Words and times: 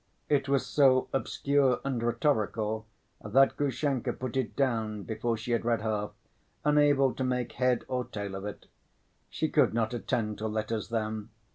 It 0.29 0.49
was 0.49 0.65
so 0.65 1.09
obscure 1.13 1.79
and 1.85 2.01
rhetorical 2.01 2.87
that 3.23 3.55
Grushenka 3.55 4.13
put 4.13 4.35
it 4.35 4.55
down 4.55 5.03
before 5.03 5.37
she 5.37 5.51
had 5.51 5.63
read 5.63 5.81
half, 5.83 6.09
unable 6.65 7.13
to 7.13 7.23
make 7.23 7.51
head 7.51 7.85
or 7.87 8.05
tail 8.05 8.33
of 8.33 8.43
it. 8.43 8.65
She 9.29 9.47
could 9.47 9.75
not 9.75 9.93
attend 9.93 10.39
to 10.39 10.47
letters 10.47 10.89
then. 10.89 11.29